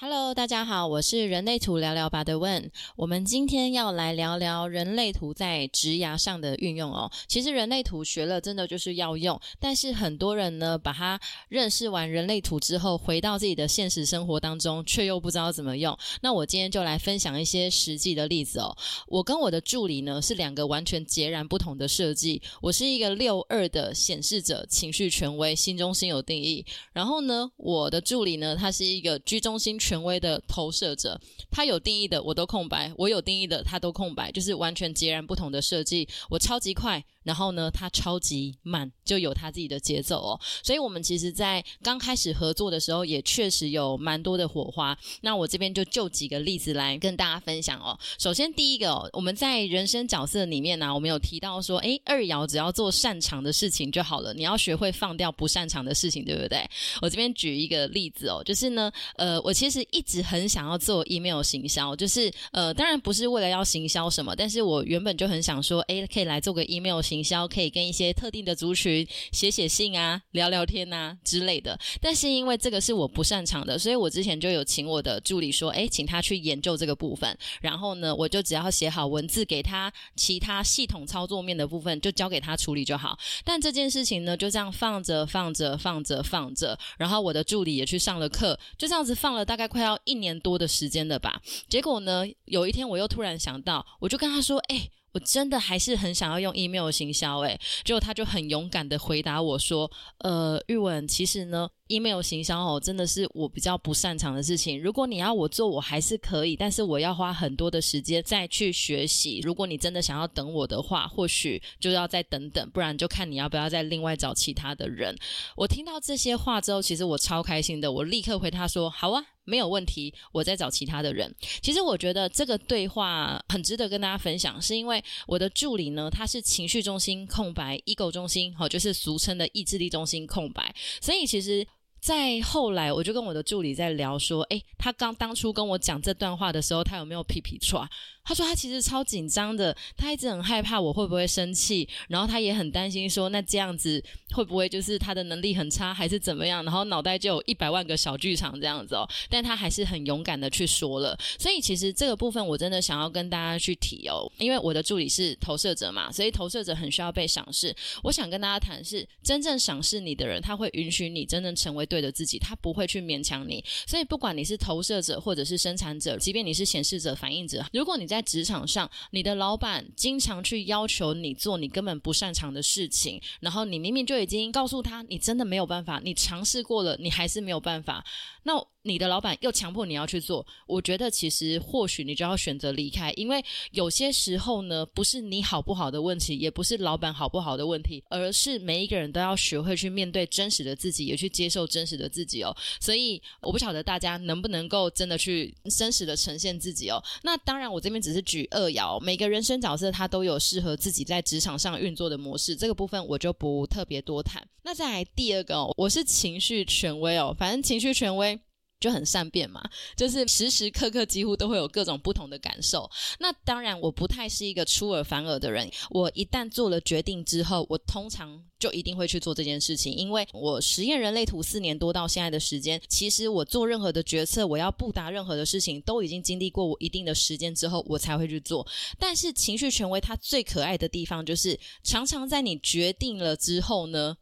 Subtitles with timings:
[0.00, 2.70] Hello，大家好，我是人类图聊聊吧的问。
[2.94, 7.10] 我们今天要来聊聊人类图在职涯上的运用哦。
[7.26, 15.98] 其实人类图学了，真的就是要用，但是很多人呢，把它认识完人类图之后，回到自己的现实生活当中，却又不知道怎么用。
[16.20, 18.72] 那我今天就来分享一些实际的例子哦。
[19.08, 22.40] 我跟我的助理呢是两个完全截然不同的设计。
[22.62, 26.64] 我是一个六二的显示者，情绪权威，心中心有定义。
[26.92, 29.76] 然后呢，我的助理呢，他是一个居中心。
[29.88, 31.18] 权威的投射者，
[31.50, 36.06] 他有定义的我都空白，我有定义的他都空白，就是完全截然不同的设计。
[36.28, 37.02] 我超级快。
[37.24, 40.40] 然后呢，他超级慢，就有他自己的节奏哦。
[40.62, 44.96] 所以，我们其实，在刚开始合作的时候，也确实有蛮多的火花。
[45.22, 47.98] 那我这边就就几个例子来跟大家分享哦。
[48.18, 56.68] 首先，第一个，我们在人生角色里面呢，我们有提到说，诶，二爻只要做擅长的事情就好了，你要学会放掉不擅长的事情，对不对？
[57.00, 67.22] 我这边举一个例子哦，就是呢，呃，我其实一直很想要做 email 行销，就是呃，当然不是为了要行销什么，但是我原本就很想说，诶，可以来做个 email 行。
[67.28, 68.97] 销可以跟一些特定的族群
[69.32, 83.18] 写写信啊、聊聊天啊之类的，但是因为这个是我不擅长的，所以我之前就有请我的助理说：“哎，请他去研究这个部分。”然后呢，我就只要写好文字给他，其他系统操作面的部分就交给他处理就好。
[83.44, 91.40] 但这件事情呢，就这样放着放着放着放着，然后我的助理也去上了课，就这样子放了大概快要一年多的时间了吧。
[91.68, 104.78] 结果呢，有一天我又突然想到，我就跟他说：“哎。”我真的还是很想要用 email 行销，诶，结果他就很勇敢的回答我说：“呃，玉文，其实呢。” email 行销哦，真的是我比较不擅长的事情。
[104.78, 109.40] 如果你要我做，我还是可以，但是我要花很多的时间再去学习。
[109.42, 115.16] 如果你真的想要等我的话，或许就要再等等，不然就看你要不要再另外找其他的人。
[115.56, 131.66] 我听到这些话之后，其实我超开心的，我立刻回他说：“好啊，没有问题，我再找其他的人。”其实我觉得这个对话很值得跟大家分享，是因为我的助理呢，他是情绪中心空白，ego 中心，好，就是俗称的意志力中心空白，所以其实。
[132.00, 137.84] 在后来，我就跟我的助理在聊说，诶，他刚当初跟我讲这段话的时候，他有没有皮皮唰？
[138.28, 146.62] 他说他其实超紧张的，他一直很害怕我会不会生气，然后他也很担心说，那这样子会不会就是他的能力很差，还是怎么样？
[146.62, 149.08] 然后脑袋就有一百万个小剧场这样子哦。
[149.30, 151.18] 但他还是很勇敢的去说了。
[151.38, 157.74] 所以其实这个部分我真的想要跟大家去提哦，因为我的助理是投射者嘛，所以投射者很需要被赏识。
[158.02, 163.64] 我想跟大家谈是，真正赏识你的人，他会允许你真正成为对的自己，他不会去勉强你。
[163.86, 178.04] 所以不管你是投射者或者是生产者，即便你是显示者、反应者，如果你在在职场上，你的老板经常去要求你做你根本不擅长的事情，然后你明明就已经告诉他，你真的没有办法，你尝试过了，你还是没有办法，
[178.42, 178.66] 那。
[178.82, 192.56] 你的老板又强迫你要去做，我觉得其实或许你就要选择离开，因为有些时候呢，不是你好不好的问题，也不是老板好不好的问题，而是每一个人都要学会去面对真实的自己，也去接受真实的自己哦。
[192.80, 197.02] 所以我不晓得大家能不能够真的去真实的呈现自己哦。
[197.22, 204.46] 那当然，我这边只是举二爻，每个人生角色他都有适合自己在职场上运作的模式，这个部分我就不特别多谈。
[204.62, 208.38] 那再来第二个哦，我是情绪权威哦，反正情绪权威。
[208.80, 209.62] 就很善变嘛，
[209.96, 212.88] 就是时时刻刻几乎都会有各种不同的感受。
[213.18, 215.68] 那当然，我不太是一个出尔反尔的人。
[215.90, 219.92] 我一旦做了决定之后，我通常就一定会去做这件事情。
[219.92, 228.64] 因为我实验人类图四年多到现在的时间，其实我做任何的决策，我要不达任何的事情，都已经经历过我一定的时间之后，我才会去做。
[228.98, 234.16] 但是情绪权威它最可爱的地方，就是常常在你决定了之后呢，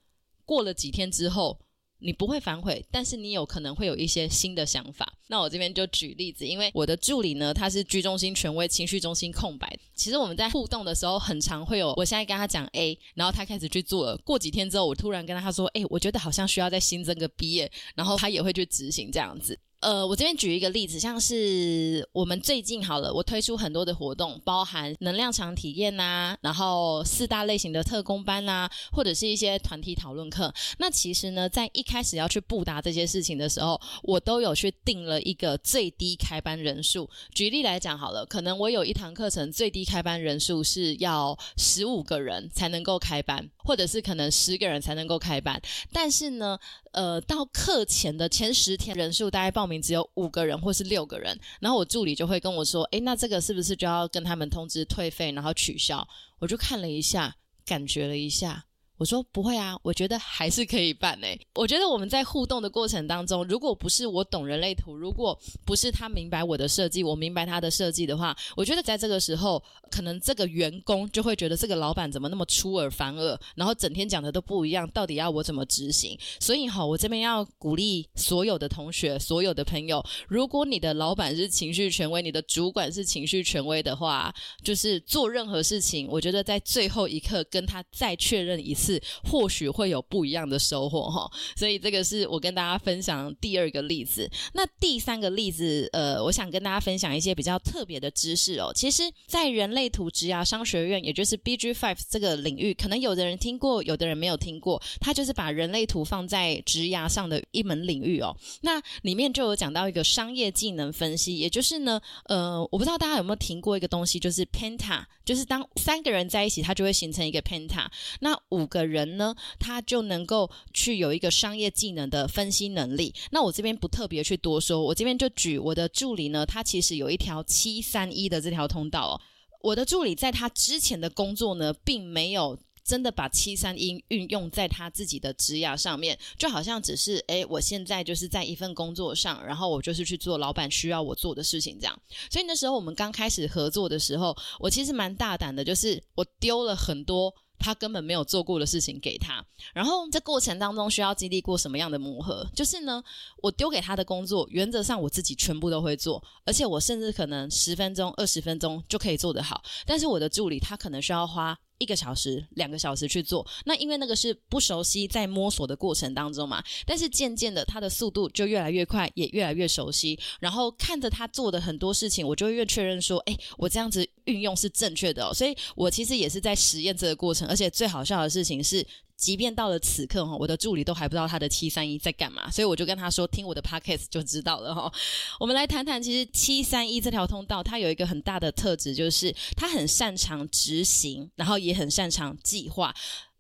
[0.46, 1.58] 过了几天之后。
[1.98, 5.12] 你不会反悔，但是你有可能会有一些新的想法。
[5.28, 9.76] 那我这边就举例子，因为我的助理呢，他是居中心权威，情绪中心空白。
[9.94, 14.16] 其实我们在互动的时候，很常会有，我现在跟他讲 A，然后他开始去做了。
[14.18, 19.58] 过几天之后，我突然跟他说，哎，我觉得好像需要再新增个 B，然后他也会去执行这样子。
[19.80, 30.52] 呃，我这边举一个例子，像是我们最近好了，我推出很多的活动，包含能量场体验呐，然后四大类型的特工班呐，或者是一些团体讨论课。
[30.78, 37.08] 那其实呢，在一开始要去布达这些事情的时候，我都有去定了一个最低开班人数。
[37.34, 45.60] 举例来讲好了，可能我有一堂课程最低开班人数是要十五个人才能够开班，或者是可能十个人才能够开班。
[45.92, 46.58] 但是呢，
[46.92, 49.66] 呃，到课前的前十天人数大概报。
[49.66, 56.06] 名只有五个人或是六个人，然后我助理就会跟我说：“诶，那这个是不是就要跟他们通知退费，然后取消？”
[56.38, 57.34] 我就看了一下，
[57.64, 58.66] 感觉了一下，
[58.98, 61.38] 我说不会啊，我觉得还是可以办诶。
[61.54, 76.18] 我觉得我们在互动的过程当中，如果不是我懂人类图，如果不是他明白我的设计，我明白他的设计的话，我觉得在这个时候，可能这个员工就会觉得这个老板怎么那么出尔反尔，然后整天讲的都不一样，到底要我怎么执行？
[76.40, 84.34] 所以哈，我这边要鼓励所有的同学、所有的朋友，如果你的老板是情绪权威，你的主管是情绪权威的话，
[84.64, 88.85] 就是做任何事情，我觉得在最后一刻跟他再确认一次。
[88.86, 94.30] 是或许会有不一样的收获哈，所以这个是我跟大家分享第二个例子。
[94.52, 98.70] 那第三个例子，呃，我想跟大家分享一些比较特别的知识哦。
[98.74, 104.80] 其实，在人类图职涯商学院，也就是 BG Five 这个领域，可能有的人听过，有的人没有听过。
[105.00, 108.36] 它就是把人类图放在职涯上的一门领域哦。
[108.60, 117.86] 那里面就有讲到一个商业技能分析，也就是呢，呃，我不知道大家有没有听过一个东西，就是 Penta，就是当三个人在一起，它就会形成一个 Penta。
[118.20, 118.75] 那五个。
[118.76, 123.14] 的人呢，他就能够去有一个商业技能的分析能力。
[123.30, 129.14] 那我这边不特别去多说，我这边就举我的助理呢，他其实有一条七三一的这条通道哦。
[129.62, 141.98] 我的助理在他之前的工作呢，并没有真的把七三一运用在他自己的职涯上面，就好像只是诶，我现在就是在一份工作上，然后我就是去做老板需要我做的事情这样。
[142.30, 147.34] 所以那时候我们刚开始合作的时候，我其实蛮大胆的，就是我丢了很多。
[147.58, 149.44] 他根本没有做过的事情给他，
[149.74, 152.46] 然后这过程当中需要经历过什么样的磨合？
[152.54, 153.02] 就是呢，
[153.42, 159.62] 我丢给他的工作，原则上我自己全部都会做，而且我甚至可能十分钟、二十分钟就可以做得好。
[159.84, 161.58] 但是我的助理他可能需要花。
[161.78, 166.64] 一个小时、两个小时去做，那因为那个是不熟悉，在摸索的过程当中嘛。
[166.86, 170.18] 但是渐渐的，他的速度就越来越快，也越来越熟悉。
[170.40, 175.34] 然后看着他做的很多事情，我就会越确认说，哎，我这样子运用是正确的。
[175.34, 177.48] 所以我其实也是在实验这个过程。
[177.48, 178.86] 而且最好笑的事情是。
[179.16, 184.92] 即便到了此刻哈，我的助理都还不知道他的七三一在干嘛，所以我就跟他说听我的 podcast 就知道了哈。
[185.40, 192.94] 我们来谈谈，其实七三一这条通道它有一个很大的特质，就是它很擅长执行，然后也很擅长计划。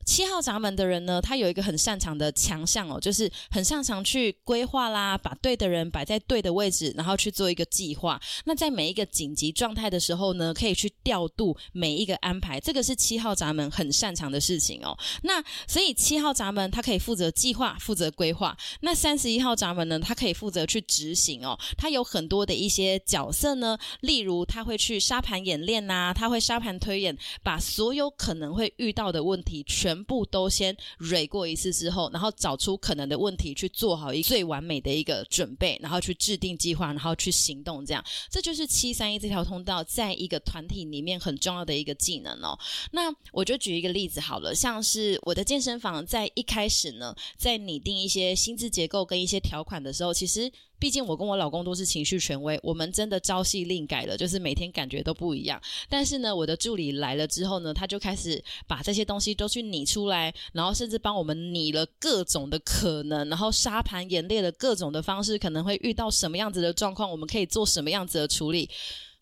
[0.06, 8.18] 七号闸门的人呢，他有一个很擅长的强项哦，就是很擅长去规划啦，把对的人摆在对的位置，然后去做一个计划。
[8.44, 14.96] 那在每一个紧急状态的时候呢，可以去调度每一个安排，这个是七号闸门很擅长的事情哦。
[15.22, 18.56] 那所以七号闸门他可以负责计划，负责规划。
[18.82, 21.58] 那三十一号闸门呢，他可以负责去执行哦。
[21.76, 29.95] 他有很多的一些角色呢，例如他会去沙盘演练呐，他会沙盘推演，把所有可能会遇到的问题全。
[29.96, 37.82] 全部都先蕊过一次之后，然后找出可能的问题，去做好一最完美的一个准备，然后去制定计划，然后去行动。
[37.86, 42.58] 这样，这就是七三一这条通道在一个团体里面很重要的一个技能哦。
[42.90, 50.52] 那我就举一个例子好了，像是我的健身房在一开始呢，在拟定一些薪资结构跟一些条款的时候，其实。
[50.78, 55.60] 毕竟我跟我老公都是情绪权威，我们真的朝夕令改了，就是每天感觉都不一样。
[55.88, 68.68] 但是呢，我的助理来了之后呢，他就开始把这些东西都去拟出来，然后甚至帮我们拟了各种的可能，然后沙盘演练了各种的方式，可能会遇到什么样子的状况，我们可以做什么样子的处理。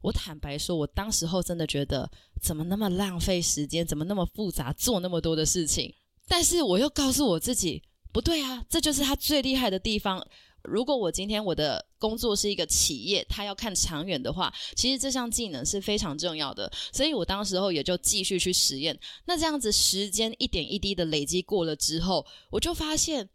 [0.02, 2.10] 我坦白说，我当时候真的觉得
[2.42, 5.94] 怎么那么浪费时间，怎么那么复杂，做那么多的事情。
[6.26, 10.26] 但是我又告诉我自己，不对啊，这就是他最厉害的地方。
[10.64, 16.70] 如果我今天我的工作是一个企业，他要看长远的话，其实这项技能是非常重要的。
[16.92, 18.98] 所以我当时候也就继续去实验。
[19.26, 23.28] 那这样子时间一点一滴的累积过了之后，我就发现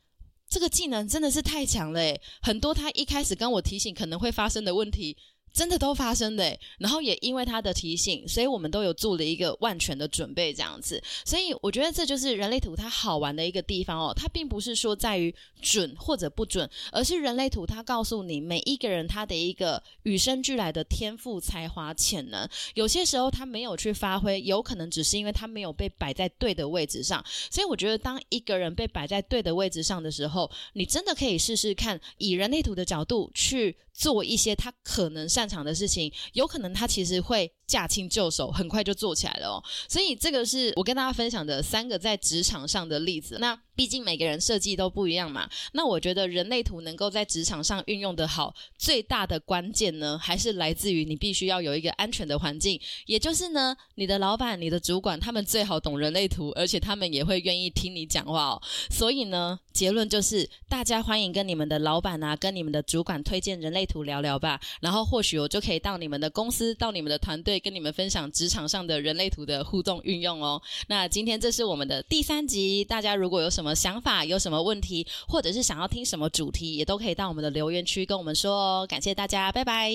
[0.49, 2.01] 这个技能真的是太强了，
[2.41, 5.15] 很多他一开始跟我提醒可能会发生的问题。
[5.53, 11.01] 真的都发生的，然后也因为他的提醒，所以我们都有做了一个万全的准备，这样子。
[11.25, 14.13] 所以我觉得这就是人类图它好玩的一个地方哦。
[14.15, 22.47] 它并不是说在于准或者不准，而是人类图它告诉你每一个人他的一个与生俱来的天赋、才华、潜能。
[22.75, 27.23] 有些时候他没有去发挥，有可能只是因为他没有被摆在对的位置上。
[27.49, 33.75] 所以我觉得，当一个人被摆在对的位置上的时候，你真的可以试试看，以人类图的角度去。
[33.99, 39.63] 做一些他可能擅长的事情，有可能他其实会驾轻就熟，很快就做起来了哦。
[39.87, 43.37] 所以这个是我跟大家分享的三个在职场上的例子。
[43.39, 45.47] 那毕竟每个人设计都不一样嘛。
[45.73, 58.61] 那我觉得人类图能够在职场上运用的好，最大的关键呢，还是来自于你必须要有一个安全的环境，也就是呢，你的老板、你的主管他们最好懂人类图，而且他们也会愿意听你讲话哦。
[58.89, 59.59] 所以呢。
[59.71, 64.59] 结论就是，大家欢迎跟你们的老板啊，跟你们的主管推荐人类图聊聊吧。
[64.81, 70.61] 然后或许我就可以到你们的公司，到你们的团队，跟你们分享职场上的人类图的互动运用哦。
[70.87, 78.87] 那今天这是我们的第三集，大家如果有什么想法、有什么问题，或者是想要听什么主题，也都可以到我们的留言区跟我们说哦。
[78.87, 79.91] 感谢大家，拜拜。